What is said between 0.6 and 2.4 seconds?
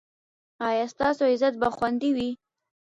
ایا ستاسو عزت به خوندي وي؟